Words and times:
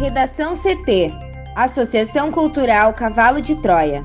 Redação 0.00 0.54
CT 0.56 1.12
Associação 1.54 2.32
Cultural 2.32 2.94
Cavalo 2.94 3.38
de 3.38 3.54
Troia. 3.54 4.02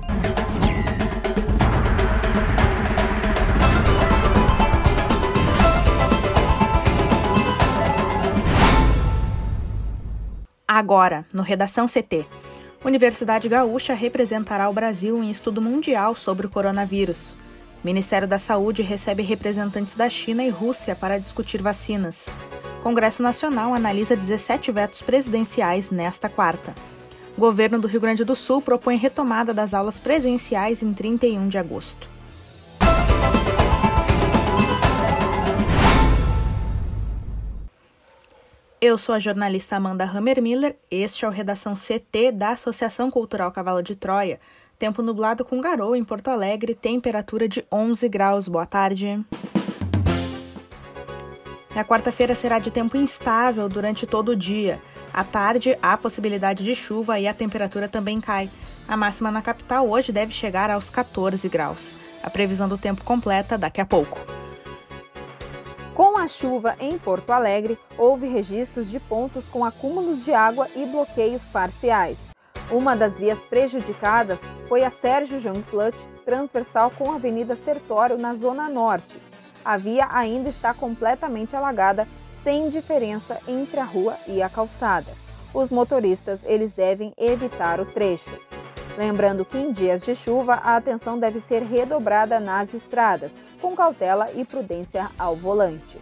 Agora, 10.67 11.25
no 11.33 11.41
Redação 11.41 11.85
CT. 11.85 12.25
Universidade 12.83 13.47
Gaúcha 13.47 13.93
representará 13.93 14.69
o 14.69 14.73
Brasil 14.73 15.23
em 15.23 15.31
estudo 15.31 15.61
mundial 15.61 16.13
sobre 16.13 16.45
o 16.45 16.49
coronavírus. 16.49 17.37
Ministério 17.81 18.27
da 18.27 18.37
Saúde 18.37 18.81
recebe 18.81 19.23
representantes 19.23 19.95
da 19.95 20.09
China 20.09 20.43
e 20.43 20.49
Rússia 20.49 20.93
para 20.93 21.17
discutir 21.17 21.61
vacinas. 21.61 22.29
Congresso 22.85 23.23
Nacional 23.23 23.73
analisa 23.73 24.15
17 24.15 24.71
vetos 24.71 25.01
presidenciais 25.01 25.89
nesta 25.89 26.29
quarta. 26.29 26.75
Governo 27.35 27.79
do 27.79 27.87
Rio 27.87 27.99
Grande 27.99 28.23
do 28.23 28.35
Sul 28.35 28.61
propõe 28.61 28.95
retomada 28.95 29.55
das 29.55 29.73
aulas 29.73 29.97
presenciais 29.97 30.83
em 30.83 30.93
31 30.93 31.47
de 31.47 31.57
agosto. 31.57 32.07
Eu 38.79 38.99
sou 38.99 39.15
a 39.15 39.19
jornalista 39.19 39.77
Amanda 39.77 40.03
Hammermiller. 40.03 40.75
Este 40.91 41.25
é 41.25 41.27
o 41.27 41.31
Redação 41.31 41.73
CT 41.73 42.33
da 42.33 42.51
Associação 42.51 43.09
Cultural 43.09 43.51
Cavalo 43.51 43.81
de 43.81 43.95
Troia. 43.95 44.39
Tempo 44.77 45.01
nublado 45.01 45.43
com 45.43 45.59
garoa 45.59 45.97
em 45.97 46.03
Porto 46.03 46.27
Alegre, 46.27 46.75
temperatura 46.75 47.47
de 47.47 47.65
11 47.71 48.07
graus. 48.07 48.47
Boa 48.47 48.67
tarde. 48.67 49.25
Na 51.75 51.83
quarta-feira 51.83 52.33
será 52.33 52.57
de 52.57 52.71
tempo 52.71 52.95
instável 52.95 53.67
durante 53.67 54.07
todo 54.07 54.29
o 54.29 54.35
dia. 54.35 54.81
À 55.13 55.25
tarde, 55.25 55.77
há 55.81 55.97
possibilidade 55.97 56.63
de 56.63 56.73
chuva 56.73 57.19
e 57.19 57.27
a 57.27 57.33
temperatura 57.33 57.89
também 57.89 58.21
cai. 58.21 58.49
A 58.87 58.95
máxima 58.95 59.29
na 59.29 59.41
capital 59.41 59.89
hoje 59.89 60.13
deve 60.13 60.31
chegar 60.31 60.71
aos 60.71 60.89
14 60.89 61.49
graus. 61.49 61.93
A 62.23 62.29
previsão 62.29 62.69
do 62.69 62.77
tempo 62.77 63.03
completa 63.03 63.57
daqui 63.57 63.81
a 63.81 63.85
pouco. 63.85 64.21
Com 65.93 66.17
a 66.17 66.27
chuva 66.27 66.77
em 66.79 66.97
Porto 66.97 67.31
Alegre, 67.31 67.77
houve 67.97 68.25
registros 68.25 68.89
de 68.89 68.99
pontos 68.99 69.49
com 69.49 69.65
acúmulos 69.65 70.23
de 70.23 70.33
água 70.33 70.69
e 70.77 70.85
bloqueios 70.85 71.45
parciais. 71.45 72.29
Uma 72.71 72.95
das 72.95 73.17
vias 73.17 73.43
prejudicadas 73.43 74.41
foi 74.69 74.83
a 74.83 74.89
Sérgio 74.89 75.39
Jean 75.39 75.61
Clut, 75.69 75.95
transversal 76.23 76.89
com 76.89 77.11
a 77.11 77.15
Avenida 77.15 77.55
Sertório, 77.55 78.17
na 78.17 78.33
Zona 78.33 78.69
Norte 78.69 79.19
a 79.65 79.77
via 79.77 80.07
ainda 80.11 80.47
está 80.47 80.73
completamente 80.73 81.55
alagada, 81.55 82.07
sem 82.27 82.69
diferença 82.69 83.39
entre 83.47 83.79
a 83.79 83.83
rua 83.83 84.15
e 84.27 84.41
a 84.41 84.47
calçada. 84.47 85.11
Os 85.51 85.71
motoristas 85.71 86.45
eles 86.45 86.75
devem 86.75 87.11
evitar 87.17 87.79
o 87.79 87.85
trecho. 87.85 88.37
Lembrando 88.95 89.43
que 89.43 89.57
em 89.57 89.71
dias 89.71 90.05
de 90.05 90.13
chuva 90.13 90.53
a 90.63 90.77
atenção 90.77 91.17
deve 91.17 91.39
ser 91.39 91.63
redobrada 91.63 92.39
nas 92.39 92.73
estradas, 92.73 93.35
com 93.59 93.75
cautela 93.75 94.29
e 94.35 94.45
prudência 94.45 95.09
ao 95.17 95.35
volante. 95.35 95.99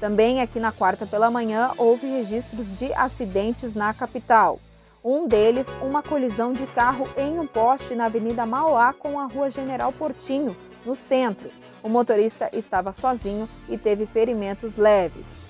Também 0.00 0.40
aqui 0.40 0.58
na 0.58 0.72
quarta 0.72 1.06
pela 1.06 1.30
manhã 1.30 1.70
houve 1.76 2.06
registros 2.06 2.76
de 2.76 2.92
acidentes 2.94 3.74
na 3.74 3.92
capital. 3.94 4.58
Um 5.04 5.28
deles, 5.28 5.74
uma 5.80 6.02
colisão 6.02 6.52
de 6.52 6.66
carro 6.68 7.08
em 7.16 7.38
um 7.38 7.46
poste 7.46 7.94
na 7.94 8.06
Avenida 8.06 8.44
Mauá 8.44 8.92
com 8.92 9.20
a 9.20 9.26
Rua 9.26 9.48
General 9.48 9.92
Portinho, 9.92 10.56
no 10.86 10.94
centro. 10.94 11.50
O 11.82 11.88
motorista 11.88 12.48
estava 12.52 12.92
sozinho 12.92 13.48
e 13.68 13.76
teve 13.76 14.06
ferimentos 14.06 14.76
leves. 14.76 15.44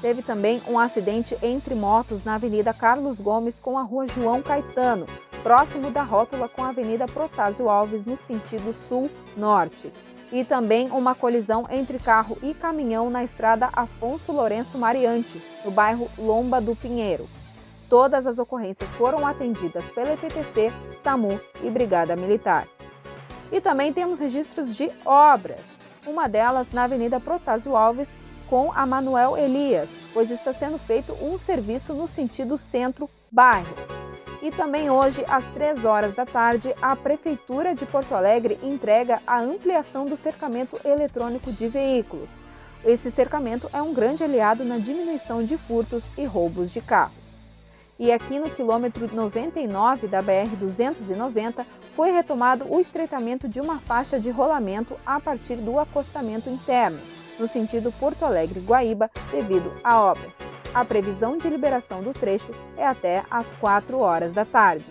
Teve 0.00 0.20
também 0.20 0.60
um 0.68 0.78
acidente 0.78 1.36
entre 1.40 1.74
motos 1.74 2.24
na 2.24 2.34
Avenida 2.34 2.74
Carlos 2.74 3.20
Gomes 3.20 3.60
com 3.60 3.78
a 3.78 3.82
Rua 3.82 4.06
João 4.06 4.42
Caetano, 4.42 5.06
próximo 5.42 5.90
da 5.90 6.02
rótula 6.02 6.48
com 6.48 6.64
a 6.64 6.68
Avenida 6.68 7.06
Protásio 7.06 7.68
Alves 7.68 8.04
no 8.04 8.16
sentido 8.16 8.74
sul-norte. 8.74 9.92
E 10.32 10.44
também 10.44 10.90
uma 10.90 11.14
colisão 11.14 11.66
entre 11.70 11.98
carro 11.98 12.36
e 12.42 12.52
caminhão 12.52 13.10
na 13.10 13.22
estrada 13.22 13.68
Afonso 13.72 14.32
Lourenço 14.32 14.76
Mariante, 14.76 15.40
no 15.64 15.70
bairro 15.70 16.10
Lomba 16.18 16.60
do 16.60 16.74
Pinheiro. 16.74 17.28
Todas 17.88 18.26
as 18.26 18.38
ocorrências 18.38 18.90
foram 18.90 19.26
atendidas 19.26 19.90
pela 19.90 20.14
EPTC, 20.14 20.72
SAMU 20.96 21.38
e 21.62 21.70
Brigada 21.70 22.16
Militar. 22.16 22.66
E 23.52 23.60
também 23.60 23.92
temos 23.92 24.18
registros 24.18 24.74
de 24.74 24.90
obras, 25.04 25.78
uma 26.06 26.26
delas 26.26 26.72
na 26.72 26.84
Avenida 26.84 27.20
Protásio 27.20 27.76
Alves 27.76 28.16
com 28.48 28.72
a 28.72 28.86
Manuel 28.86 29.36
Elias, 29.36 29.90
pois 30.14 30.30
está 30.30 30.54
sendo 30.54 30.78
feito 30.78 31.12
um 31.22 31.36
serviço 31.36 31.92
no 31.92 32.08
sentido 32.08 32.56
centro-bairro. 32.56 33.74
E 34.40 34.50
também 34.50 34.90
hoje, 34.90 35.22
às 35.28 35.46
3 35.48 35.84
horas 35.84 36.14
da 36.14 36.24
tarde, 36.24 36.74
a 36.80 36.96
Prefeitura 36.96 37.74
de 37.74 37.84
Porto 37.84 38.14
Alegre 38.14 38.58
entrega 38.62 39.20
a 39.26 39.38
ampliação 39.38 40.06
do 40.06 40.16
cercamento 40.16 40.80
eletrônico 40.84 41.52
de 41.52 41.68
veículos. 41.68 42.42
Esse 42.84 43.10
cercamento 43.10 43.68
é 43.72 43.80
um 43.80 43.92
grande 43.92 44.24
aliado 44.24 44.64
na 44.64 44.78
diminuição 44.78 45.44
de 45.44 45.58
furtos 45.58 46.10
e 46.16 46.24
roubos 46.24 46.72
de 46.72 46.80
carros 46.80 47.42
e 47.98 48.10
aqui 48.10 48.38
no 48.38 48.50
quilômetro 48.50 49.08
99 49.14 50.08
da 50.08 50.22
BR-290 50.22 51.64
foi 51.94 52.10
retomado 52.10 52.64
o 52.68 52.80
estreitamento 52.80 53.48
de 53.48 53.60
uma 53.60 53.78
faixa 53.78 54.18
de 54.18 54.30
rolamento 54.30 54.96
a 55.04 55.20
partir 55.20 55.56
do 55.56 55.78
acostamento 55.78 56.48
interno, 56.48 56.98
no 57.38 57.46
sentido 57.46 57.92
Porto 57.92 58.24
Alegre-Guaíba, 58.24 59.10
devido 59.30 59.72
a 59.84 60.00
obras. 60.00 60.38
A 60.74 60.84
previsão 60.84 61.36
de 61.36 61.48
liberação 61.48 62.02
do 62.02 62.12
trecho 62.12 62.50
é 62.76 62.86
até 62.86 63.24
às 63.30 63.52
4 63.52 63.98
horas 63.98 64.32
da 64.32 64.44
tarde. 64.44 64.86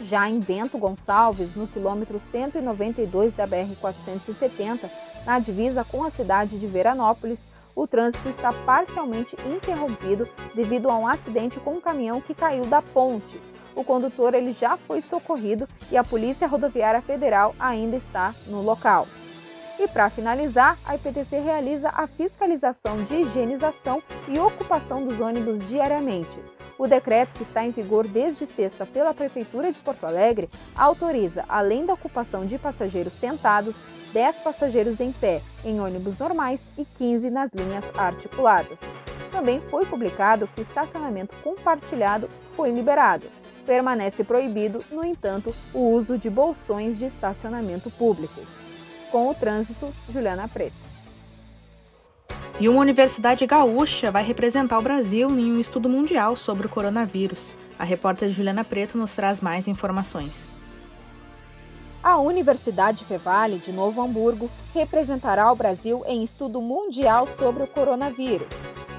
Já 0.00 0.28
em 0.28 0.38
Bento 0.38 0.78
Gonçalves, 0.78 1.54
no 1.54 1.66
quilômetro 1.66 2.20
192 2.20 3.34
da 3.34 3.46
BR-470, 3.46 4.88
na 5.24 5.38
divisa 5.38 5.84
com 5.84 6.04
a 6.04 6.10
cidade 6.10 6.58
de 6.58 6.66
Veranópolis, 6.66 7.48
o 7.78 7.86
trânsito 7.86 8.28
está 8.28 8.52
parcialmente 8.66 9.36
interrompido 9.46 10.28
devido 10.52 10.90
a 10.90 10.98
um 10.98 11.06
acidente 11.06 11.60
com 11.60 11.74
um 11.74 11.80
caminhão 11.80 12.20
que 12.20 12.34
caiu 12.34 12.66
da 12.66 12.82
ponte. 12.82 13.40
O 13.72 13.84
condutor 13.84 14.34
ele 14.34 14.50
já 14.50 14.76
foi 14.76 15.00
socorrido 15.00 15.68
e 15.88 15.96
a 15.96 16.02
Polícia 16.02 16.48
Rodoviária 16.48 17.00
Federal 17.00 17.54
ainda 17.56 17.94
está 17.94 18.34
no 18.48 18.62
local. 18.62 19.06
E 19.78 19.86
para 19.86 20.10
finalizar, 20.10 20.76
a 20.84 20.96
IPTC 20.96 21.38
realiza 21.38 21.90
a 21.90 22.08
fiscalização 22.08 22.96
de 23.04 23.14
higienização 23.14 24.02
e 24.26 24.40
ocupação 24.40 25.06
dos 25.06 25.20
ônibus 25.20 25.64
diariamente. 25.68 26.40
O 26.78 26.86
decreto, 26.86 27.34
que 27.34 27.42
está 27.42 27.64
em 27.64 27.72
vigor 27.72 28.06
desde 28.06 28.46
sexta 28.46 28.86
pela 28.86 29.12
Prefeitura 29.12 29.72
de 29.72 29.80
Porto 29.80 30.06
Alegre, 30.06 30.48
autoriza, 30.76 31.44
além 31.48 31.84
da 31.84 31.92
ocupação 31.92 32.46
de 32.46 32.56
passageiros 32.56 33.14
sentados, 33.14 33.80
10 34.12 34.38
passageiros 34.38 35.00
em 35.00 35.10
pé 35.10 35.42
em 35.64 35.80
ônibus 35.80 36.18
normais 36.18 36.70
e 36.78 36.84
15 36.84 37.30
nas 37.30 37.52
linhas 37.52 37.90
articuladas. 37.98 38.78
Também 39.32 39.60
foi 39.62 39.84
publicado 39.86 40.46
que 40.46 40.60
o 40.60 40.62
estacionamento 40.62 41.34
compartilhado 41.42 42.30
foi 42.54 42.70
liberado. 42.70 43.26
Permanece 43.66 44.22
proibido, 44.22 44.78
no 44.92 45.04
entanto, 45.04 45.52
o 45.74 45.90
uso 45.90 46.16
de 46.16 46.30
bolsões 46.30 46.96
de 46.96 47.06
estacionamento 47.06 47.90
público. 47.90 48.40
Com 49.10 49.28
o 49.28 49.34
trânsito, 49.34 49.92
Juliana 50.08 50.46
Preto. 50.46 50.76
E 52.60 52.68
uma 52.68 52.80
universidade 52.80 53.46
gaúcha 53.46 54.10
vai 54.10 54.24
representar 54.24 54.80
o 54.80 54.82
Brasil 54.82 55.30
em 55.38 55.52
um 55.52 55.60
estudo 55.60 55.88
mundial 55.88 56.34
sobre 56.34 56.66
o 56.66 56.68
coronavírus. 56.68 57.56
A 57.78 57.84
repórter 57.84 58.30
Juliana 58.30 58.64
Preto 58.64 58.98
nos 58.98 59.14
traz 59.14 59.40
mais 59.40 59.68
informações. 59.68 60.48
A 62.02 62.18
Universidade 62.18 63.04
Fevale 63.04 63.58
de 63.58 63.70
Novo 63.70 64.02
Hamburgo 64.02 64.50
representará 64.74 65.52
o 65.52 65.54
Brasil 65.54 66.02
em 66.04 66.24
estudo 66.24 66.60
mundial 66.60 67.28
sobre 67.28 67.62
o 67.62 67.66
coronavírus. 67.68 68.48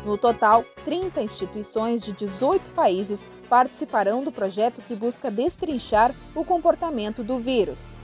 No 0.05 0.17
total, 0.17 0.63
30 0.85 1.21
instituições 1.21 2.01
de 2.01 2.13
18 2.13 2.69
países 2.69 3.25
participarão 3.49 4.23
do 4.23 4.31
projeto 4.31 4.81
que 4.87 4.95
busca 4.95 5.29
destrinchar 5.29 6.15
o 6.33 6.45
comportamento 6.45 7.25
do 7.25 7.37
vírus. 7.37 7.97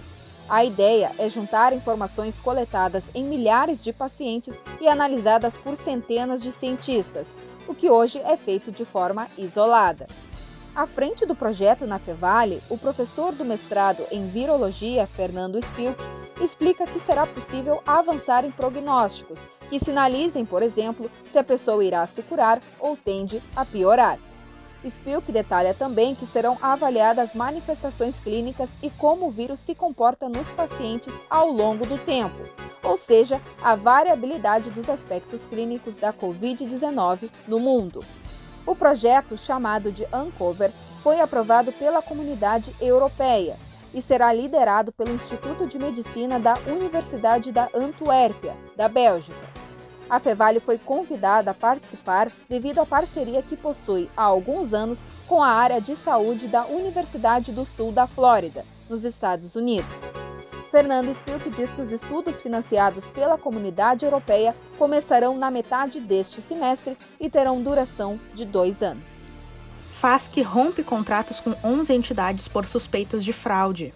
A 0.47 0.63
ideia 0.63 1.11
é 1.17 1.27
juntar 1.27 1.73
informações 1.73 2.39
coletadas 2.39 3.09
em 3.15 3.23
milhares 3.23 3.83
de 3.83 3.91
pacientes 3.91 4.61
e 4.79 4.87
analisadas 4.87 5.57
por 5.57 5.75
centenas 5.75 6.41
de 6.41 6.51
cientistas, 6.51 7.35
o 7.67 7.73
que 7.73 7.89
hoje 7.89 8.19
é 8.19 8.37
feito 8.37 8.71
de 8.71 8.85
forma 8.85 9.27
isolada. 9.37 10.07
À 10.75 10.85
frente 10.85 11.25
do 11.25 11.33
projeto 11.33 11.87
na 11.87 11.97
Fevale, 11.97 12.61
o 12.69 12.77
professor 12.77 13.31
do 13.31 13.43
mestrado 13.43 14.03
em 14.11 14.27
virologia, 14.27 15.07
Fernando 15.07 15.57
Spilk, 15.57 15.97
explica 16.39 16.85
que 16.85 16.99
será 16.99 17.25
possível 17.25 17.81
avançar 17.87 18.45
em 18.45 18.51
prognósticos 18.51 19.47
que 19.69 19.79
sinalizem, 19.79 20.45
por 20.45 20.61
exemplo, 20.61 21.09
se 21.27 21.39
a 21.39 21.43
pessoa 21.43 21.83
irá 21.83 22.05
se 22.05 22.21
curar 22.21 22.61
ou 22.79 22.95
tende 22.95 23.41
a 23.55 23.65
piorar. 23.65 24.19
Spilk 24.89 25.31
detalha 25.31 25.73
também 25.73 26.15
que 26.15 26.25
serão 26.25 26.57
avaliadas 26.61 27.33
manifestações 27.33 28.19
clínicas 28.19 28.73
e 28.81 28.89
como 28.89 29.27
o 29.27 29.31
vírus 29.31 29.59
se 29.59 29.75
comporta 29.75 30.29
nos 30.29 30.49
pacientes 30.51 31.21
ao 31.29 31.49
longo 31.49 31.85
do 31.85 31.97
tempo, 31.97 32.41
ou 32.83 32.97
seja, 32.97 33.41
a 33.63 33.75
variabilidade 33.75 34.69
dos 34.69 34.89
aspectos 34.89 35.43
clínicos 35.45 35.97
da 35.97 36.13
Covid-19 36.13 37.29
no 37.47 37.59
mundo. 37.59 38.03
O 38.65 38.75
projeto, 38.75 39.37
chamado 39.37 39.91
de 39.91 40.07
Uncover, 40.13 40.71
foi 41.03 41.19
aprovado 41.19 41.71
pela 41.71 42.01
comunidade 42.01 42.75
europeia 42.81 43.57
e 43.93 44.01
será 44.01 44.33
liderado 44.33 44.91
pelo 44.91 45.13
Instituto 45.13 45.67
de 45.67 45.77
Medicina 45.79 46.39
da 46.39 46.55
Universidade 46.67 47.51
da 47.51 47.69
Antuérpia, 47.73 48.55
da 48.75 48.89
Bélgica. 48.89 49.64
A 50.09 50.19
Fevale 50.19 50.59
foi 50.59 50.77
convidada 50.77 51.51
a 51.51 51.53
participar 51.53 52.31
devido 52.47 52.79
à 52.79 52.85
parceria 52.85 53.41
que 53.41 53.57
possui 53.57 54.09
há 54.15 54.23
alguns 54.23 54.73
anos 54.73 55.05
com 55.27 55.41
a 55.41 55.49
área 55.49 55.81
de 55.81 55.95
saúde 55.95 56.47
da 56.47 56.65
Universidade 56.65 57.51
do 57.51 57.65
Sul 57.65 57.91
da 57.91 58.05
Flórida, 58.05 58.65
nos 58.89 59.03
Estados 59.03 59.55
Unidos. 59.55 59.95
Fernando 60.69 61.13
Spilk 61.13 61.49
diz 61.51 61.71
que 61.71 61.81
os 61.81 61.91
estudos 61.91 62.41
financiados 62.41 63.07
pela 63.07 63.37
comunidade 63.37 64.03
europeia 64.05 64.55
começarão 64.77 65.37
na 65.37 65.49
metade 65.49 65.99
deste 65.99 66.41
semestre 66.41 66.97
e 67.19 67.29
terão 67.29 67.61
duração 67.61 68.19
de 68.33 68.45
dois 68.45 68.83
anos 68.83 69.25
que 70.31 70.41
rompe 70.43 70.83
contratos 70.83 71.39
com 71.39 71.55
11 71.63 71.91
entidades 71.91 72.47
por 72.47 72.67
suspeitas 72.67 73.25
de 73.25 73.33
fraude. 73.33 73.91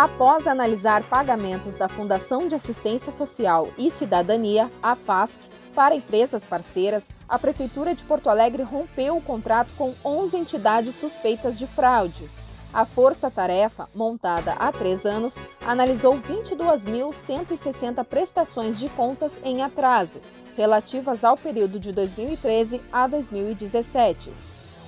Após 0.00 0.46
analisar 0.46 1.02
pagamentos 1.02 1.76
da 1.76 1.86
Fundação 1.86 2.48
de 2.48 2.54
Assistência 2.54 3.12
Social 3.12 3.68
e 3.76 3.90
Cidadania, 3.90 4.70
a 4.82 4.96
FASC, 4.96 5.38
para 5.74 5.94
empresas 5.94 6.42
parceiras, 6.42 7.10
a 7.28 7.38
Prefeitura 7.38 7.94
de 7.94 8.02
Porto 8.04 8.30
Alegre 8.30 8.62
rompeu 8.62 9.18
o 9.18 9.20
contrato 9.20 9.68
com 9.76 9.94
11 10.02 10.38
entidades 10.38 10.94
suspeitas 10.94 11.58
de 11.58 11.66
fraude. 11.66 12.30
A 12.72 12.86
Força 12.86 13.30
Tarefa, 13.30 13.90
montada 13.94 14.52
há 14.52 14.72
três 14.72 15.04
anos, 15.04 15.36
analisou 15.66 16.18
22.160 16.18 18.02
prestações 18.02 18.80
de 18.80 18.88
contas 18.88 19.38
em 19.44 19.62
atraso, 19.62 20.18
relativas 20.56 21.24
ao 21.24 21.36
período 21.36 21.78
de 21.78 21.92
2013 21.92 22.80
a 22.90 23.06
2017. 23.06 24.32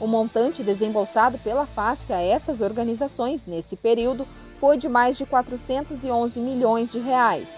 O 0.00 0.06
montante 0.06 0.62
desembolsado 0.62 1.36
pela 1.36 1.66
FASC 1.66 2.10
a 2.10 2.22
essas 2.22 2.62
organizações 2.62 3.44
nesse 3.44 3.76
período 3.76 4.26
foi 4.62 4.78
de 4.78 4.88
mais 4.88 5.18
de 5.18 5.26
411 5.26 6.38
milhões 6.38 6.92
de 6.92 7.00
reais. 7.00 7.48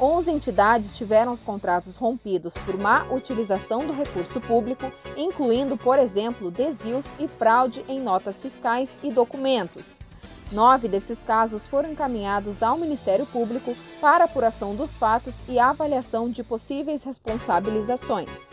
11 0.00 0.28
entidades 0.28 0.96
tiveram 0.96 1.30
os 1.32 1.44
contratos 1.44 1.96
rompidos 1.96 2.54
por 2.66 2.76
má 2.76 3.04
utilização 3.12 3.86
do 3.86 3.92
recurso 3.92 4.40
público, 4.40 4.90
incluindo, 5.16 5.76
por 5.76 6.00
exemplo, 6.00 6.50
desvios 6.50 7.08
e 7.20 7.28
fraude 7.28 7.84
em 7.88 8.00
notas 8.00 8.40
fiscais 8.40 8.98
e 9.04 9.12
documentos. 9.12 10.00
Nove 10.50 10.88
desses 10.88 11.22
casos 11.22 11.64
foram 11.64 11.92
encaminhados 11.92 12.60
ao 12.60 12.76
Ministério 12.76 13.24
Público 13.24 13.76
para 14.00 14.24
apuração 14.24 14.74
dos 14.74 14.96
fatos 14.96 15.36
e 15.46 15.60
avaliação 15.60 16.28
de 16.28 16.42
possíveis 16.42 17.04
responsabilizações. 17.04 18.50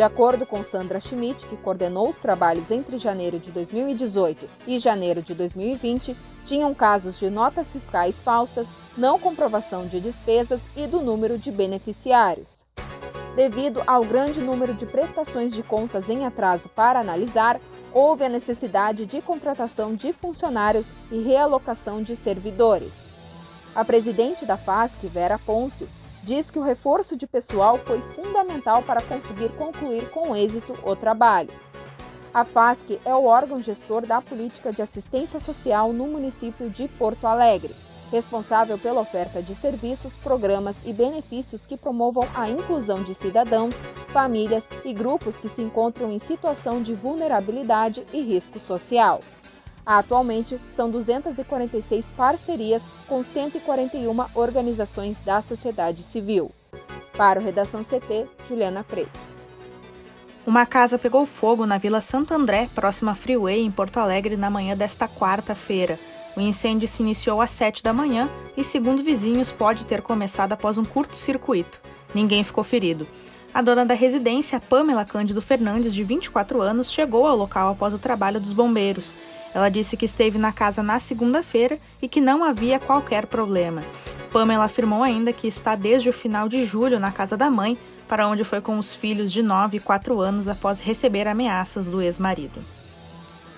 De 0.00 0.04
acordo 0.04 0.46
com 0.46 0.64
Sandra 0.64 0.98
Schmidt, 0.98 1.46
que 1.46 1.58
coordenou 1.58 2.08
os 2.08 2.16
trabalhos 2.16 2.70
entre 2.70 2.96
janeiro 2.96 3.38
de 3.38 3.50
2018 3.50 4.48
e 4.66 4.78
janeiro 4.78 5.20
de 5.20 5.34
2020, 5.34 6.16
tinham 6.46 6.72
casos 6.72 7.18
de 7.18 7.28
notas 7.28 7.70
fiscais 7.70 8.18
falsas, 8.18 8.74
não 8.96 9.18
comprovação 9.18 9.86
de 9.86 10.00
despesas 10.00 10.66
e 10.74 10.86
do 10.86 11.02
número 11.02 11.36
de 11.36 11.52
beneficiários. 11.52 12.64
Devido 13.36 13.82
ao 13.86 14.02
grande 14.02 14.40
número 14.40 14.72
de 14.72 14.86
prestações 14.86 15.52
de 15.52 15.62
contas 15.62 16.08
em 16.08 16.24
atraso 16.24 16.70
para 16.70 16.98
analisar, 16.98 17.60
houve 17.92 18.24
a 18.24 18.28
necessidade 18.30 19.04
de 19.04 19.20
contratação 19.20 19.94
de 19.94 20.14
funcionários 20.14 20.88
e 21.12 21.20
realocação 21.20 22.02
de 22.02 22.16
servidores. 22.16 22.94
A 23.74 23.84
presidente 23.84 24.46
da 24.46 24.56
FASC, 24.56 25.06
Vera 25.08 25.38
Pôncio, 25.38 25.86
diz 26.22 26.50
que 26.50 26.58
o 26.58 26.62
reforço 26.62 27.16
de 27.16 27.26
pessoal 27.26 27.76
foi 27.78 28.00
fundamental 28.14 28.82
para 28.82 29.02
conseguir 29.02 29.50
concluir 29.50 30.08
com 30.10 30.36
êxito 30.36 30.76
o 30.82 30.94
trabalho. 30.94 31.50
A 32.32 32.44
FASC 32.44 33.00
é 33.04 33.14
o 33.14 33.24
órgão 33.24 33.60
gestor 33.60 34.06
da 34.06 34.20
política 34.20 34.72
de 34.72 34.82
assistência 34.82 35.40
social 35.40 35.92
no 35.92 36.06
município 36.06 36.70
de 36.70 36.86
Porto 36.86 37.26
Alegre, 37.26 37.74
responsável 38.10 38.78
pela 38.78 39.00
oferta 39.00 39.42
de 39.42 39.54
serviços, 39.54 40.16
programas 40.16 40.78
e 40.84 40.92
benefícios 40.92 41.66
que 41.66 41.76
promovam 41.76 42.28
a 42.34 42.48
inclusão 42.48 43.02
de 43.02 43.14
cidadãos, 43.14 43.76
famílias 44.08 44.68
e 44.84 44.92
grupos 44.92 45.38
que 45.38 45.48
se 45.48 45.62
encontram 45.62 46.10
em 46.10 46.18
situação 46.18 46.82
de 46.82 46.94
vulnerabilidade 46.94 48.04
e 48.12 48.20
risco 48.20 48.60
social. 48.60 49.20
Atualmente, 49.92 50.56
são 50.68 50.88
246 50.88 52.12
parcerias 52.16 52.80
com 53.08 53.24
141 53.24 54.24
organizações 54.36 55.20
da 55.20 55.42
sociedade 55.42 56.04
civil. 56.04 56.52
Para 57.16 57.40
o 57.40 57.42
Redação 57.42 57.82
CT, 57.82 58.24
Juliana 58.48 58.84
Preto. 58.84 59.18
Uma 60.46 60.64
casa 60.64 60.96
pegou 60.96 61.26
fogo 61.26 61.66
na 61.66 61.76
Vila 61.76 62.00
Santo 62.00 62.32
André, 62.32 62.68
próxima 62.72 63.10
à 63.10 63.14
Freeway, 63.16 63.62
em 63.62 63.70
Porto 63.72 63.98
Alegre, 63.98 64.36
na 64.36 64.48
manhã 64.48 64.76
desta 64.76 65.08
quarta-feira. 65.08 65.98
O 66.36 66.40
incêndio 66.40 66.86
se 66.86 67.02
iniciou 67.02 67.40
às 67.40 67.50
7 67.50 67.82
da 67.82 67.92
manhã 67.92 68.28
e, 68.56 68.62
segundo 68.62 69.02
vizinhos, 69.02 69.50
pode 69.50 69.84
ter 69.86 70.02
começado 70.02 70.52
após 70.52 70.78
um 70.78 70.84
curto-circuito. 70.84 71.80
Ninguém 72.14 72.44
ficou 72.44 72.62
ferido. 72.62 73.08
A 73.52 73.60
dona 73.60 73.84
da 73.84 73.94
residência, 73.94 74.60
Pamela 74.60 75.04
Cândido 75.04 75.42
Fernandes, 75.42 75.92
de 75.92 76.04
24 76.04 76.62
anos, 76.62 76.92
chegou 76.92 77.26
ao 77.26 77.36
local 77.36 77.72
após 77.72 77.92
o 77.92 77.98
trabalho 77.98 78.38
dos 78.38 78.52
bombeiros. 78.52 79.16
Ela 79.54 79.68
disse 79.68 79.96
que 79.96 80.04
esteve 80.04 80.38
na 80.38 80.52
casa 80.52 80.82
na 80.82 81.00
segunda-feira 81.00 81.78
e 82.00 82.08
que 82.08 82.20
não 82.20 82.44
havia 82.44 82.78
qualquer 82.78 83.26
problema. 83.26 83.82
Pamela 84.32 84.64
afirmou 84.64 85.02
ainda 85.02 85.32
que 85.32 85.48
está 85.48 85.74
desde 85.74 86.08
o 86.08 86.12
final 86.12 86.48
de 86.48 86.64
julho 86.64 87.00
na 87.00 87.10
casa 87.10 87.36
da 87.36 87.50
mãe, 87.50 87.76
para 88.06 88.28
onde 88.28 88.44
foi 88.44 88.60
com 88.60 88.78
os 88.78 88.94
filhos 88.94 89.32
de 89.32 89.42
9 89.42 89.76
e 89.76 89.80
4 89.80 90.20
anos 90.20 90.48
após 90.48 90.80
receber 90.80 91.26
ameaças 91.26 91.88
do 91.88 92.00
ex-marido. 92.00 92.60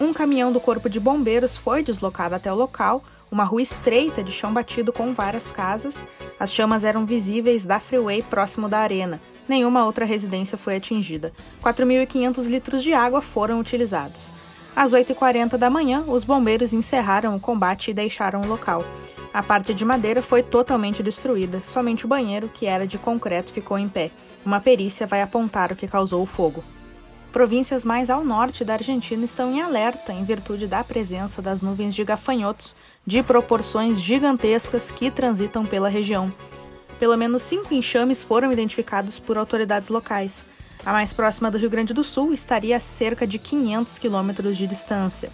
Um 0.01 0.13
caminhão 0.13 0.51
do 0.51 0.61
Corpo 0.61 0.89
de 0.91 0.99
Bombeiros 0.99 1.57
foi 1.57 1.83
deslocado 1.83 2.35
até 2.35 2.53
o 2.53 2.57
local, 2.57 3.05
uma 3.31 3.45
rua 3.45 3.63
estreita 3.63 4.23
de 4.23 4.31
chão 4.31 4.53
batido 4.53 4.93
com 4.93 5.15
várias 5.15 5.51
casas. 5.51 6.05
As 6.39 6.53
chamas 6.53 6.85
eram 6.85 7.07
visíveis 7.07 7.65
da 7.65 7.81
freeway 7.81 8.23
próximo 8.23 8.69
da 8.69 8.81
arena. 8.81 9.21
Nenhuma 9.49 9.87
outra 9.87 10.05
residência 10.05 10.59
foi 10.59 10.77
atingida. 10.77 11.33
4.500 11.63 12.47
litros 12.47 12.83
de 12.83 12.93
água 12.93 13.23
foram 13.23 13.59
utilizados. 13.59 14.33
Às 14.75 14.93
8h40 14.93 15.59
da 15.59 15.69
manhã, 15.69 16.03
os 16.07 16.25
bombeiros 16.25 16.73
encerraram 16.73 17.37
o 17.37 17.41
combate 17.41 17.91
e 17.91 17.95
deixaram 17.95 18.41
o 18.41 18.47
local. 18.47 18.85
A 19.33 19.43
parte 19.43 19.75
de 19.75 19.85
madeira 19.85 20.23
foi 20.23 20.43
totalmente 20.43 21.03
destruída, 21.03 21.63
somente 21.65 22.05
o 22.05 22.09
banheiro, 22.09 22.49
que 22.49 22.67
era 22.67 22.87
de 22.87 22.99
concreto, 22.99 23.53
ficou 23.53 23.79
em 23.79 23.89
pé. 23.89 24.11
Uma 24.45 24.61
perícia 24.61 25.07
vai 25.07 25.23
apontar 25.23 25.73
o 25.73 25.77
que 25.77 25.87
causou 25.87 26.23
o 26.23 26.27
fogo. 26.27 26.65
Províncias 27.33 27.83
mais 27.83 28.11
ao 28.11 28.25
norte 28.25 28.63
da 28.63 28.75
Argentina 28.75 29.25
estão 29.25 29.51
em 29.53 29.63
alerta 29.63 30.13
em 30.13 30.23
virtude 30.23 30.67
da 30.67 30.85
presença 30.85 31.41
das 31.41 31.63
nuvens 31.63 31.95
de 31.95 32.05
gafanhotos 32.05 32.77
de 33.07 33.23
proporções 33.23 34.01
gigantescas 34.01 34.91
que 34.91 35.11
transitam 35.11 35.65
pela 35.65 35.89
região. 35.89 36.33
Pelo 36.99 37.17
menos 37.17 37.43
cinco 37.43 37.73
enxames 37.73 38.23
foram 38.23 38.53
identificados 38.53 39.19
por 39.19 39.39
autoridades 39.39 39.89
locais. 39.89 40.45
A 40.85 40.93
mais 40.93 41.13
próxima 41.13 41.51
do 41.51 41.59
Rio 41.59 41.71
Grande 41.71 41.95
do 41.95 42.03
Sul 42.03 42.33
estaria 42.33 42.77
a 42.77 42.81
cerca 42.81 43.25
de 43.25 43.39
500 43.39 43.99
quilômetros 43.99 44.57
de 44.57 44.67
distância. 44.67 45.31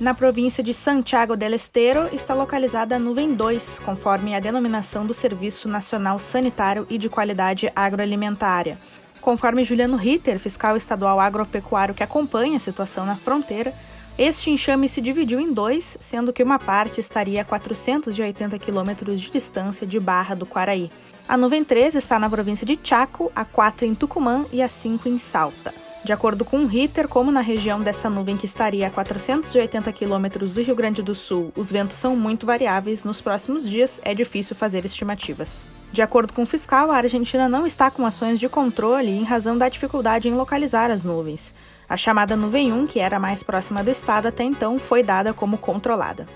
Na 0.00 0.14
província 0.14 0.62
de 0.62 0.72
Santiago 0.72 1.36
del 1.36 1.54
Estero 1.54 2.08
está 2.14 2.32
localizada 2.32 2.96
a 2.96 2.98
nuvem 2.98 3.34
2, 3.34 3.80
conforme 3.80 4.34
a 4.34 4.40
denominação 4.40 5.04
do 5.04 5.12
Serviço 5.12 5.68
Nacional 5.68 6.18
Sanitário 6.18 6.86
e 6.88 6.96
de 6.96 7.08
Qualidade 7.08 7.70
Agroalimentária. 7.76 8.78
Conforme 9.20 9.64
Juliano 9.64 9.96
Ritter, 9.96 10.38
fiscal 10.38 10.76
estadual 10.76 11.20
agropecuário 11.20 11.94
que 11.94 12.02
acompanha 12.02 12.56
a 12.56 12.60
situação 12.60 13.04
na 13.04 13.16
fronteira, 13.16 13.74
este 14.18 14.50
enxame 14.50 14.88
se 14.88 15.00
dividiu 15.00 15.38
em 15.38 15.52
dois, 15.52 15.96
sendo 16.00 16.32
que 16.32 16.42
uma 16.42 16.58
parte 16.58 17.00
estaria 17.00 17.40
a 17.40 17.44
480 17.44 18.58
quilômetros 18.58 19.20
de 19.20 19.30
distância 19.30 19.86
de 19.86 20.00
Barra 20.00 20.34
do 20.34 20.44
Quaraí. 20.44 20.90
A 21.28 21.36
nuvem 21.36 21.62
3 21.62 21.94
está 21.94 22.18
na 22.18 22.28
província 22.28 22.66
de 22.66 22.76
Chaco, 22.82 23.30
a 23.32 23.44
4 23.44 23.86
em 23.86 23.94
Tucumã 23.94 24.44
e 24.52 24.60
a 24.60 24.68
5 24.68 25.08
em 25.08 25.18
Salta. 25.18 25.72
De 26.04 26.12
acordo 26.12 26.44
com 26.44 26.58
o 26.58 26.66
Ritter, 26.66 27.06
como 27.06 27.30
na 27.30 27.40
região 27.40 27.80
dessa 27.80 28.10
nuvem 28.10 28.36
que 28.36 28.46
estaria 28.46 28.88
a 28.88 28.90
480 28.90 29.92
quilômetros 29.92 30.52
do 30.52 30.62
Rio 30.62 30.74
Grande 30.74 31.00
do 31.00 31.14
Sul, 31.14 31.52
os 31.54 31.70
ventos 31.70 31.96
são 31.96 32.16
muito 32.16 32.44
variáveis, 32.44 33.04
nos 33.04 33.20
próximos 33.20 33.68
dias 33.68 34.00
é 34.04 34.14
difícil 34.14 34.56
fazer 34.56 34.84
estimativas. 34.84 35.64
De 35.92 36.02
acordo 36.02 36.32
com 36.32 36.42
o 36.42 36.46
fiscal, 36.46 36.90
a 36.90 36.96
Argentina 36.96 37.48
não 37.48 37.66
está 37.66 37.90
com 37.90 38.04
ações 38.04 38.40
de 38.40 38.48
controle 38.48 39.10
em 39.10 39.22
razão 39.22 39.56
da 39.56 39.68
dificuldade 39.68 40.28
em 40.28 40.34
localizar 40.34 40.90
as 40.90 41.04
nuvens. 41.04 41.54
A 41.88 41.96
chamada 41.96 42.36
nuvem 42.36 42.72
1, 42.72 42.86
que 42.86 43.00
era 43.00 43.18
mais 43.18 43.42
próxima 43.42 43.82
do 43.82 43.90
estado 43.90 44.28
até 44.28 44.44
então, 44.44 44.78
foi 44.78 45.02
dada 45.02 45.32
como 45.32 45.56
controlada 45.56 46.26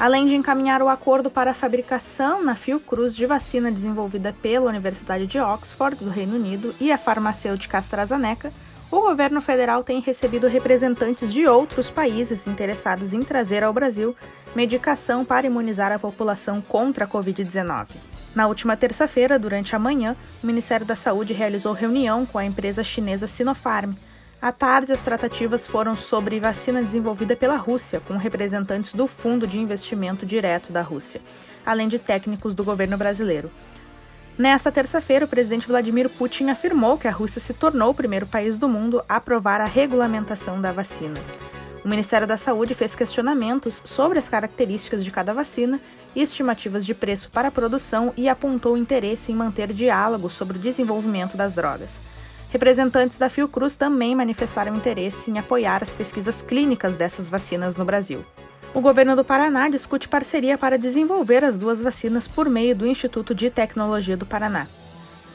além 0.00 0.26
de 0.26 0.34
encaminhar 0.34 0.80
o 0.80 0.88
acordo 0.88 1.28
para 1.28 1.50
a 1.50 1.54
fabricação 1.54 2.42
na 2.42 2.54
Fiocruz 2.54 3.14
de 3.14 3.26
vacina 3.26 3.70
desenvolvida 3.70 4.34
pela 4.40 4.70
Universidade 4.70 5.26
de 5.26 5.38
Oxford, 5.38 6.02
do 6.02 6.08
Reino 6.08 6.36
Unido, 6.36 6.74
e 6.80 6.90
a 6.90 6.96
farmacêutica 6.96 7.76
AstraZeneca, 7.76 8.50
o 8.90 9.02
governo 9.02 9.42
federal 9.42 9.84
tem 9.84 10.00
recebido 10.00 10.48
representantes 10.48 11.30
de 11.30 11.46
outros 11.46 11.90
países 11.90 12.46
interessados 12.46 13.12
em 13.12 13.22
trazer 13.22 13.62
ao 13.62 13.74
Brasil 13.74 14.16
medicação 14.56 15.22
para 15.22 15.46
imunizar 15.46 15.92
a 15.92 15.98
população 15.98 16.62
contra 16.62 17.04
a 17.04 17.08
Covid-19. 17.08 17.88
Na 18.34 18.46
última 18.46 18.78
terça-feira, 18.78 19.38
durante 19.38 19.76
a 19.76 19.78
manhã, 19.78 20.16
o 20.42 20.46
Ministério 20.46 20.86
da 20.86 20.96
Saúde 20.96 21.34
realizou 21.34 21.74
reunião 21.74 22.24
com 22.24 22.38
a 22.38 22.44
empresa 22.46 22.82
chinesa 22.82 23.26
Sinopharm 23.26 23.92
À 24.42 24.52
tarde, 24.52 24.90
as 24.90 25.02
tratativas 25.02 25.66
foram 25.66 25.94
sobre 25.94 26.40
vacina 26.40 26.80
desenvolvida 26.80 27.36
pela 27.36 27.56
Rússia, 27.56 28.00
com 28.00 28.16
representantes 28.16 28.94
do 28.94 29.06
Fundo 29.06 29.46
de 29.46 29.58
Investimento 29.58 30.24
Direto 30.24 30.72
da 30.72 30.80
Rússia, 30.80 31.20
além 31.64 31.88
de 31.88 31.98
técnicos 31.98 32.54
do 32.54 32.64
governo 32.64 32.96
brasileiro. 32.96 33.50
Nesta 34.38 34.72
terça-feira, 34.72 35.26
o 35.26 35.28
presidente 35.28 35.68
Vladimir 35.68 36.08
Putin 36.08 36.48
afirmou 36.48 36.96
que 36.96 37.06
a 37.06 37.10
Rússia 37.10 37.38
se 37.38 37.52
tornou 37.52 37.90
o 37.90 37.94
primeiro 37.94 38.26
país 38.26 38.56
do 38.56 38.66
mundo 38.66 39.04
a 39.06 39.16
aprovar 39.16 39.60
a 39.60 39.66
regulamentação 39.66 40.58
da 40.58 40.72
vacina. 40.72 41.20
O 41.84 41.88
Ministério 41.88 42.26
da 42.26 42.38
Saúde 42.38 42.72
fez 42.72 42.94
questionamentos 42.94 43.82
sobre 43.84 44.18
as 44.18 44.26
características 44.26 45.04
de 45.04 45.10
cada 45.10 45.34
vacina 45.34 45.78
e 46.16 46.22
estimativas 46.22 46.86
de 46.86 46.94
preço 46.94 47.30
para 47.30 47.48
a 47.48 47.52
produção 47.52 48.14
e 48.16 48.26
apontou 48.26 48.74
interesse 48.74 49.32
em 49.32 49.34
manter 49.34 49.70
diálogo 49.70 50.30
sobre 50.30 50.56
o 50.56 50.60
desenvolvimento 50.60 51.36
das 51.36 51.54
drogas. 51.54 52.00
Representantes 52.50 53.16
da 53.16 53.28
Fiocruz 53.28 53.76
também 53.76 54.14
manifestaram 54.14 54.74
interesse 54.74 55.30
em 55.30 55.38
apoiar 55.38 55.82
as 55.82 55.90
pesquisas 55.90 56.42
clínicas 56.42 56.96
dessas 56.96 57.28
vacinas 57.28 57.76
no 57.76 57.84
Brasil. 57.84 58.24
O 58.74 58.80
governo 58.80 59.16
do 59.16 59.24
Paraná 59.24 59.68
discute 59.68 60.08
parceria 60.08 60.58
para 60.58 60.78
desenvolver 60.78 61.44
as 61.44 61.56
duas 61.56 61.80
vacinas 61.80 62.26
por 62.26 62.48
meio 62.48 62.74
do 62.74 62.86
Instituto 62.86 63.34
de 63.34 63.50
Tecnologia 63.50 64.16
do 64.16 64.26
Paraná. 64.26 64.66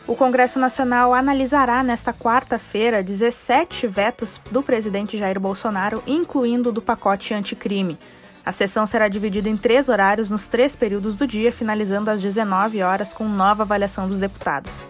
O 0.07 0.15
Congresso 0.15 0.59
Nacional 0.59 1.13
analisará 1.13 1.81
nesta 1.81 2.13
quarta-feira 2.13 3.01
17 3.01 3.87
vetos 3.87 4.39
do 4.51 4.61
presidente 4.61 5.17
Jair 5.17 5.39
Bolsonaro, 5.39 6.03
incluindo 6.05 6.69
o 6.69 6.71
do 6.71 6.81
pacote 6.81 7.33
anticrime. 7.33 7.97
A 8.45 8.51
sessão 8.51 8.85
será 8.85 9.07
dividida 9.07 9.49
em 9.49 9.57
três 9.57 9.89
horários 9.89 10.29
nos 10.29 10.47
três 10.47 10.75
períodos 10.75 11.15
do 11.15 11.25
dia, 11.25 11.51
finalizando 11.51 12.11
às 12.11 12.21
19 12.21 12.83
horas 12.83 13.13
com 13.13 13.27
nova 13.27 13.63
avaliação 13.63 14.07
dos 14.07 14.19
deputados. 14.19 14.85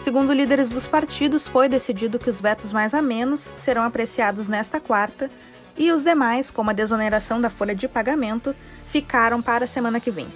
Segundo 0.00 0.32
líderes 0.32 0.70
dos 0.70 0.86
partidos, 0.86 1.46
foi 1.46 1.68
decidido 1.68 2.18
que 2.18 2.30
os 2.30 2.40
vetos 2.40 2.72
mais 2.72 2.94
a 2.94 3.02
menos 3.02 3.52
serão 3.54 3.82
apreciados 3.82 4.48
nesta 4.48 4.80
quarta 4.80 5.30
e 5.76 5.92
os 5.92 6.02
demais, 6.02 6.50
como 6.50 6.70
a 6.70 6.72
desoneração 6.72 7.38
da 7.38 7.50
folha 7.50 7.74
de 7.74 7.86
pagamento, 7.86 8.56
ficaram 8.86 9.42
para 9.42 9.66
a 9.66 9.68
semana 9.68 10.00
que 10.00 10.10
vem. 10.10 10.26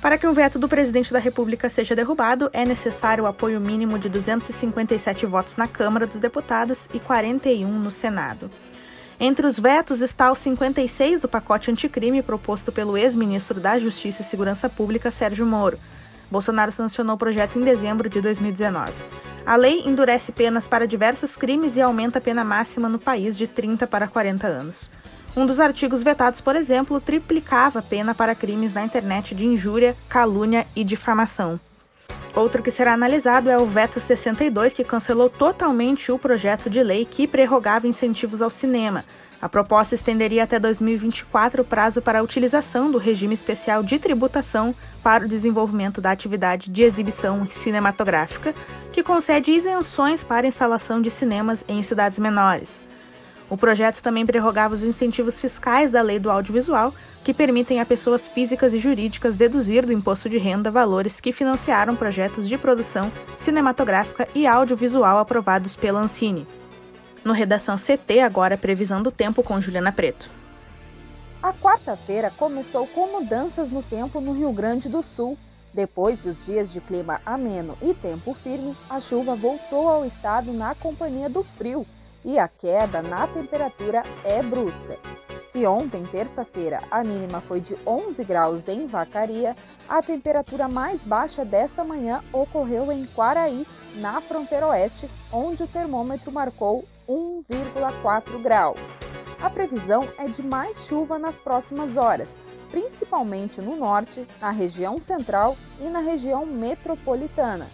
Para 0.00 0.16
que 0.16 0.26
o 0.26 0.32
veto 0.32 0.58
do 0.58 0.70
presidente 0.70 1.12
da 1.12 1.18
República 1.18 1.68
seja 1.68 1.94
derrubado, 1.94 2.48
é 2.50 2.64
necessário 2.64 3.24
o 3.24 3.26
apoio 3.26 3.60
mínimo 3.60 3.98
de 3.98 4.08
257 4.08 5.26
votos 5.26 5.58
na 5.58 5.68
Câmara 5.68 6.06
dos 6.06 6.18
Deputados 6.18 6.88
e 6.94 6.98
41 6.98 7.68
no 7.68 7.90
Senado. 7.90 8.50
Entre 9.20 9.46
os 9.46 9.60
vetos 9.60 10.00
está 10.00 10.32
o 10.32 10.34
56 10.34 11.20
do 11.20 11.28
pacote 11.28 11.70
anticrime 11.70 12.22
proposto 12.22 12.72
pelo 12.72 12.96
ex-ministro 12.96 13.60
da 13.60 13.78
Justiça 13.78 14.22
e 14.22 14.24
Segurança 14.24 14.66
Pública, 14.66 15.10
Sérgio 15.10 15.44
Moro. 15.44 15.78
Bolsonaro 16.32 16.72
sancionou 16.72 17.14
o 17.14 17.18
projeto 17.18 17.58
em 17.58 17.62
dezembro 17.62 18.08
de 18.08 18.18
2019. 18.22 18.90
A 19.44 19.54
lei 19.54 19.82
endurece 19.84 20.32
penas 20.32 20.66
para 20.66 20.86
diversos 20.86 21.36
crimes 21.36 21.76
e 21.76 21.82
aumenta 21.82 22.18
a 22.18 22.22
pena 22.22 22.42
máxima 22.42 22.88
no 22.88 22.98
país 22.98 23.36
de 23.36 23.46
30 23.46 23.86
para 23.86 24.08
40 24.08 24.46
anos. 24.46 24.90
Um 25.36 25.44
dos 25.44 25.60
artigos 25.60 26.02
vetados, 26.02 26.40
por 26.40 26.56
exemplo, 26.56 26.98
triplicava 27.00 27.80
a 27.80 27.82
pena 27.82 28.14
para 28.14 28.34
crimes 28.34 28.72
na 28.72 28.82
internet 28.82 29.34
de 29.34 29.44
injúria, 29.44 29.94
calúnia 30.08 30.66
e 30.74 30.82
difamação. 30.82 31.60
Outro 32.34 32.62
que 32.62 32.70
será 32.70 32.94
analisado 32.94 33.50
é 33.50 33.58
o 33.58 33.66
veto 33.66 34.00
62, 34.00 34.72
que 34.72 34.84
cancelou 34.84 35.28
totalmente 35.28 36.10
o 36.10 36.18
projeto 36.18 36.70
de 36.70 36.82
lei 36.82 37.04
que 37.04 37.26
prorrogava 37.26 37.86
incentivos 37.86 38.40
ao 38.40 38.48
cinema, 38.48 39.04
a 39.42 39.48
proposta 39.48 39.96
estenderia 39.96 40.44
até 40.44 40.56
2024 40.56 41.62
o 41.62 41.64
prazo 41.64 42.00
para 42.00 42.20
a 42.20 42.22
utilização 42.22 42.92
do 42.92 42.96
regime 42.96 43.34
especial 43.34 43.82
de 43.82 43.98
tributação 43.98 44.72
para 45.02 45.24
o 45.24 45.28
desenvolvimento 45.28 46.00
da 46.00 46.12
atividade 46.12 46.70
de 46.70 46.82
exibição 46.82 47.44
cinematográfica, 47.50 48.54
que 48.92 49.02
concede 49.02 49.50
isenções 49.50 50.22
para 50.22 50.46
instalação 50.46 51.02
de 51.02 51.10
cinemas 51.10 51.64
em 51.66 51.82
cidades 51.82 52.20
menores. 52.20 52.84
O 53.50 53.56
projeto 53.56 54.00
também 54.00 54.24
prorrogava 54.24 54.76
os 54.76 54.84
incentivos 54.84 55.40
fiscais 55.40 55.90
da 55.90 56.00
Lei 56.00 56.20
do 56.20 56.30
Audiovisual, 56.30 56.94
que 57.24 57.34
permitem 57.34 57.80
a 57.80 57.84
pessoas 57.84 58.28
físicas 58.28 58.72
e 58.72 58.78
jurídicas 58.78 59.36
deduzir 59.36 59.84
do 59.84 59.92
imposto 59.92 60.28
de 60.28 60.38
renda 60.38 60.70
valores 60.70 61.20
que 61.20 61.32
financiaram 61.32 61.96
projetos 61.96 62.48
de 62.48 62.56
produção 62.56 63.10
cinematográfica 63.36 64.28
e 64.36 64.46
audiovisual 64.46 65.18
aprovados 65.18 65.74
pela 65.74 66.00
Ancine. 66.00 66.46
No 67.24 67.32
Redação 67.32 67.76
CT, 67.76 68.18
agora 68.18 68.58
previsão 68.58 69.00
do 69.00 69.12
tempo 69.12 69.44
com 69.44 69.60
Juliana 69.60 69.92
Preto. 69.92 70.28
A 71.40 71.52
quarta-feira 71.52 72.32
começou 72.36 72.84
com 72.88 73.12
mudanças 73.12 73.70
no 73.70 73.80
tempo 73.80 74.20
no 74.20 74.32
Rio 74.32 74.52
Grande 74.52 74.88
do 74.88 75.02
Sul. 75.04 75.38
Depois 75.72 76.18
dos 76.18 76.44
dias 76.44 76.72
de 76.72 76.80
clima 76.80 77.20
ameno 77.24 77.78
e 77.80 77.94
tempo 77.94 78.34
firme, 78.34 78.76
a 78.90 78.98
chuva 78.98 79.36
voltou 79.36 79.88
ao 79.88 80.04
estado 80.04 80.52
na 80.52 80.74
companhia 80.74 81.30
do 81.30 81.44
frio 81.44 81.86
e 82.24 82.40
a 82.40 82.48
queda 82.48 83.00
na 83.02 83.26
temperatura 83.28 84.02
é 84.24 84.42
brusca. 84.42 84.98
Se 85.42 85.64
ontem, 85.64 86.02
terça-feira, 86.04 86.82
a 86.90 87.04
mínima 87.04 87.40
foi 87.40 87.60
de 87.60 87.76
11 87.86 88.24
graus 88.24 88.68
em 88.68 88.86
Vacaria, 88.86 89.54
a 89.88 90.02
temperatura 90.02 90.66
mais 90.66 91.04
baixa 91.04 91.44
dessa 91.44 91.84
manhã 91.84 92.22
ocorreu 92.32 92.90
em 92.90 93.06
Quaraí, 93.06 93.66
na 93.96 94.20
fronteira 94.20 94.66
oeste, 94.68 95.08
onde 95.30 95.62
o 95.62 95.68
termômetro 95.68 96.32
marcou 96.32 96.84
1,4 97.12 98.40
grau. 98.40 98.74
A 99.42 99.50
previsão 99.50 100.08
é 100.18 100.26
de 100.28 100.42
mais 100.42 100.86
chuva 100.86 101.18
nas 101.18 101.38
próximas 101.38 101.96
horas, 101.96 102.34
principalmente 102.70 103.60
no 103.60 103.76
norte, 103.76 104.26
na 104.40 104.50
região 104.50 104.98
central 104.98 105.56
e 105.80 105.84
na 105.84 106.00
região 106.00 106.46
metropolitana. 106.46 107.68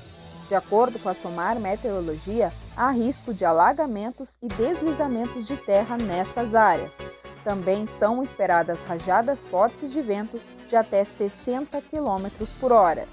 De 0.48 0.54
acordo 0.54 0.98
com 0.98 1.08
a 1.08 1.14
SOMAR 1.14 1.60
Meteorologia, 1.60 2.52
há 2.76 2.90
risco 2.90 3.32
de 3.32 3.44
alagamentos 3.44 4.36
e 4.42 4.48
deslizamentos 4.48 5.46
de 5.46 5.56
terra 5.56 5.96
nessas 5.96 6.54
áreas. 6.54 6.96
Também 7.44 7.86
são 7.86 8.22
esperadas 8.22 8.80
rajadas 8.80 9.46
fortes 9.46 9.92
de 9.92 10.00
vento 10.00 10.40
de 10.66 10.74
até 10.74 11.04
60 11.04 11.80
km 11.82 12.44
por 12.58 12.72
hora. 12.72 13.06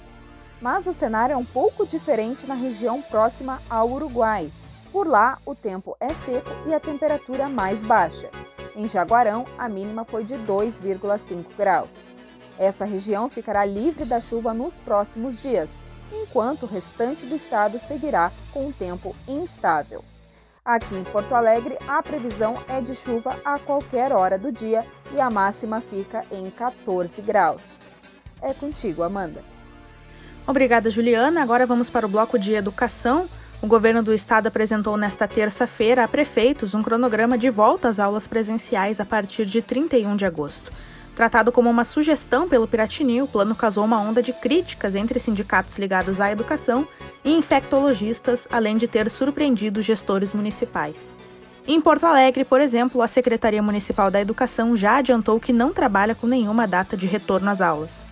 Mas 0.61 0.87
o 0.87 0.93
cenário 0.93 1.33
é 1.33 1.37
um 1.37 1.45
pouco 1.45 1.85
diferente 1.85 2.47
na 2.47 2.55
região 2.55 3.01
próxima 3.01 3.61
ao 3.69 3.91
Uruguai, 3.91 4.51
por 4.95 5.09
lá, 5.09 5.39
o 5.45 5.53
tempo 5.53 5.97
é 5.99 6.13
seco 6.13 6.49
e 6.65 6.73
a 6.73 6.79
temperatura 6.79 7.49
mais 7.49 7.83
baixa. 7.83 8.29
Em 8.73 8.87
Jaguarão, 8.87 9.43
a 9.57 9.67
mínima 9.67 10.05
foi 10.05 10.23
de 10.23 10.35
2,5 10.35 11.43
graus. 11.57 12.07
Essa 12.57 12.85
região 12.85 13.29
ficará 13.29 13.65
livre 13.65 14.05
da 14.05 14.21
chuva 14.21 14.53
nos 14.53 14.79
próximos 14.79 15.41
dias, 15.41 15.81
enquanto 16.13 16.63
o 16.63 16.65
restante 16.65 17.25
do 17.25 17.35
estado 17.35 17.77
seguirá 17.77 18.31
com 18.53 18.67
um 18.67 18.71
tempo 18.71 19.13
instável. 19.27 20.01
Aqui 20.63 20.95
em 20.95 21.03
Porto 21.03 21.35
Alegre, 21.35 21.77
a 21.85 22.01
previsão 22.01 22.53
é 22.69 22.79
de 22.79 22.95
chuva 22.95 23.37
a 23.43 23.59
qualquer 23.59 24.13
hora 24.13 24.39
do 24.39 24.49
dia 24.49 24.85
e 25.11 25.19
a 25.19 25.29
máxima 25.29 25.81
fica 25.81 26.23
em 26.31 26.49
14 26.49 27.21
graus. 27.21 27.81
É 28.41 28.53
contigo, 28.53 29.03
Amanda. 29.03 29.43
Obrigada, 30.47 30.89
Juliana. 30.89 31.41
Agora 31.41 31.67
vamos 31.67 31.89
para 31.89 32.05
o 32.05 32.09
bloco 32.09 32.39
de 32.39 32.53
educação. 32.53 33.27
O 33.61 33.67
governo 33.67 34.03
do 34.03 34.13
estado 34.13 34.47
apresentou 34.47 34.97
nesta 34.97 35.27
terça-feira 35.27 36.03
a 36.03 36.07
prefeitos 36.07 36.75
um 36.75 36.83
cronograma 36.83 37.37
de 37.37 37.49
volta 37.49 37.87
às 37.87 37.99
aulas 37.99 38.27
presenciais 38.27 38.99
a 38.99 39.05
partir 39.05 39.45
de 39.45 39.61
31 39.61 40.15
de 40.15 40.25
agosto. 40.25 40.71
Tratado 41.15 41.51
como 41.51 41.69
uma 41.69 41.85
sugestão 41.85 42.49
pelo 42.49 42.67
Piratini, 42.67 43.21
o 43.21 43.27
plano 43.27 43.55
causou 43.55 43.85
uma 43.85 43.99
onda 43.99 44.21
de 44.21 44.33
críticas 44.33 44.95
entre 44.95 45.17
sindicatos 45.17 45.77
ligados 45.77 46.19
à 46.19 46.29
educação 46.29 46.85
e 47.23 47.31
infectologistas, 47.33 48.47
além 48.51 48.77
de 48.77 48.87
ter 48.87 49.09
surpreendido 49.09 49.81
gestores 49.81 50.33
municipais. 50.33 51.15
Em 51.65 51.79
Porto 51.79 52.05
Alegre, 52.05 52.43
por 52.43 52.59
exemplo, 52.59 53.01
a 53.01 53.07
Secretaria 53.07 53.63
Municipal 53.63 54.11
da 54.11 54.21
Educação 54.21 54.75
já 54.75 54.97
adiantou 54.97 55.39
que 55.39 55.53
não 55.53 55.73
trabalha 55.73 56.13
com 56.13 56.27
nenhuma 56.27 56.67
data 56.67 56.95
de 56.97 57.07
retorno 57.07 57.49
às 57.49 57.61
aulas. 57.61 58.05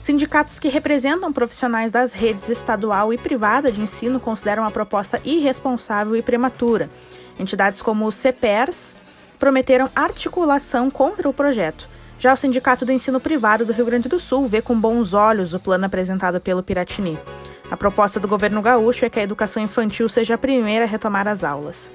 Sindicatos 0.00 0.58
que 0.58 0.68
representam 0.68 1.30
profissionais 1.30 1.92
das 1.92 2.14
redes 2.14 2.48
estadual 2.48 3.12
e 3.12 3.18
privada 3.18 3.70
de 3.70 3.82
ensino 3.82 4.18
consideram 4.18 4.64
a 4.64 4.70
proposta 4.70 5.20
irresponsável 5.22 6.16
e 6.16 6.22
prematura. 6.22 6.88
Entidades 7.38 7.82
como 7.82 8.06
o 8.06 8.12
CEPERS 8.12 8.96
prometeram 9.38 9.90
articulação 9.94 10.90
contra 10.90 11.28
o 11.28 11.34
projeto. 11.34 11.86
Já 12.18 12.32
o 12.32 12.36
Sindicato 12.36 12.86
do 12.86 12.92
Ensino 12.92 13.20
Privado 13.20 13.66
do 13.66 13.74
Rio 13.74 13.84
Grande 13.84 14.08
do 14.08 14.18
Sul 14.18 14.46
vê 14.46 14.62
com 14.62 14.78
bons 14.78 15.12
olhos 15.12 15.52
o 15.52 15.60
plano 15.60 15.84
apresentado 15.84 16.40
pelo 16.40 16.62
Piratini. 16.62 17.18
A 17.70 17.76
proposta 17.76 18.18
do 18.18 18.26
governo 18.26 18.62
gaúcho 18.62 19.04
é 19.04 19.10
que 19.10 19.20
a 19.20 19.22
educação 19.22 19.62
infantil 19.62 20.08
seja 20.08 20.34
a 20.34 20.38
primeira 20.38 20.86
a 20.86 20.88
retomar 20.88 21.28
as 21.28 21.44
aulas. 21.44 21.90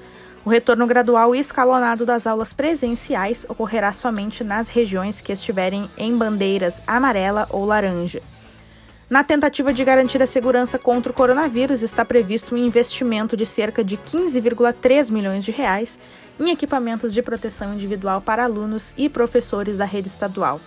O 0.46 0.48
retorno 0.48 0.86
gradual 0.86 1.34
e 1.34 1.40
escalonado 1.40 2.06
das 2.06 2.24
aulas 2.24 2.52
presenciais 2.52 3.44
ocorrerá 3.48 3.92
somente 3.92 4.44
nas 4.44 4.68
regiões 4.68 5.20
que 5.20 5.32
estiverem 5.32 5.90
em 5.98 6.16
bandeiras 6.16 6.80
amarela 6.86 7.48
ou 7.50 7.64
laranja. 7.64 8.22
Na 9.10 9.24
tentativa 9.24 9.72
de 9.72 9.82
garantir 9.82 10.22
a 10.22 10.26
segurança 10.26 10.78
contra 10.78 11.10
o 11.10 11.14
coronavírus, 11.14 11.82
está 11.82 12.04
previsto 12.04 12.54
um 12.54 12.58
investimento 12.58 13.36
de 13.36 13.44
cerca 13.44 13.82
de 13.82 13.96
15,3 13.96 15.10
milhões 15.10 15.44
de 15.44 15.50
reais 15.50 15.98
em 16.38 16.52
equipamentos 16.52 17.12
de 17.12 17.22
proteção 17.22 17.74
individual 17.74 18.20
para 18.20 18.44
alunos 18.44 18.94
e 18.96 19.08
professores 19.08 19.76
da 19.76 19.84
rede 19.84 20.06
estadual. 20.06 20.60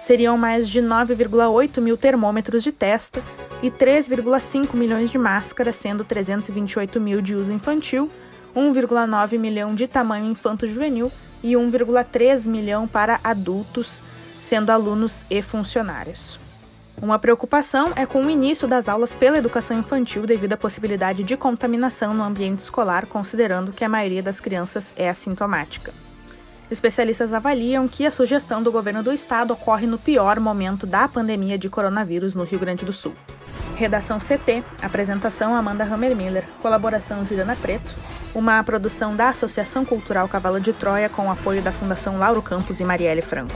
Seriam 0.00 0.38
mais 0.38 0.66
de 0.66 0.80
9,8 0.80 1.78
mil 1.82 1.98
termômetros 1.98 2.62
de 2.62 2.72
testa 2.72 3.22
e 3.62 3.70
3,5 3.70 4.74
milhões 4.74 5.10
de 5.10 5.18
máscaras, 5.18 5.76
sendo 5.76 6.04
328 6.04 6.98
mil 6.98 7.20
de 7.20 7.34
uso 7.34 7.52
infantil, 7.52 8.10
1,9 8.54 9.38
milhão 9.38 9.74
de 9.74 9.86
tamanho 9.86 10.26
infanto-juvenil 10.26 11.10
e 11.42 11.52
1,3 11.52 12.46
milhão 12.46 12.86
para 12.86 13.20
adultos, 13.22 14.02
sendo 14.38 14.70
alunos 14.70 15.24
e 15.30 15.40
funcionários. 15.42 16.38
Uma 17.00 17.18
preocupação 17.18 17.92
é 17.96 18.04
com 18.04 18.22
o 18.22 18.30
início 18.30 18.68
das 18.68 18.86
aulas 18.86 19.14
pela 19.14 19.38
educação 19.38 19.78
infantil 19.78 20.26
devido 20.26 20.52
à 20.52 20.56
possibilidade 20.56 21.24
de 21.24 21.34
contaminação 21.34 22.12
no 22.12 22.22
ambiente 22.22 22.58
escolar, 22.58 23.06
considerando 23.06 23.72
que 23.72 23.84
a 23.84 23.88
maioria 23.88 24.22
das 24.22 24.38
crianças 24.38 24.92
é 24.96 25.08
assintomática. 25.08 25.94
Especialistas 26.70 27.32
avaliam 27.32 27.88
que 27.88 28.06
a 28.06 28.12
sugestão 28.12 28.62
do 28.62 28.70
governo 28.70 29.02
do 29.02 29.12
estado 29.12 29.52
ocorre 29.52 29.86
no 29.86 29.98
pior 29.98 30.38
momento 30.38 30.86
da 30.86 31.08
pandemia 31.08 31.58
de 31.58 31.70
coronavírus 31.70 32.34
no 32.34 32.44
Rio 32.44 32.58
Grande 32.58 32.84
do 32.84 32.92
Sul. 32.92 33.14
Redação 33.76 34.18
CT, 34.18 34.62
apresentação 34.82 35.56
Amanda 35.56 35.84
Hammermiller, 35.84 36.44
colaboração 36.60 37.24
Juliana 37.24 37.56
Preto, 37.56 37.94
uma 38.34 38.62
produção 38.62 39.14
da 39.14 39.30
Associação 39.30 39.84
Cultural 39.84 40.28
Cavalo 40.28 40.60
de 40.60 40.72
Troia 40.72 41.08
com 41.08 41.30
apoio 41.30 41.62
da 41.62 41.72
Fundação 41.72 42.18
Lauro 42.18 42.42
Campos 42.42 42.80
e 42.80 42.84
Marielle 42.84 43.22
Franco. 43.22 43.54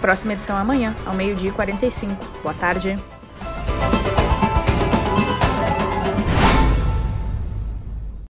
Próxima 0.00 0.34
edição 0.34 0.56
amanhã, 0.56 0.94
ao 1.06 1.14
meio-dia 1.14 1.50
e 1.50 1.52
45. 1.52 2.42
Boa 2.42 2.54
tarde. 2.54 2.98